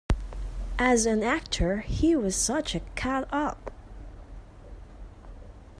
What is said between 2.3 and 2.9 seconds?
such a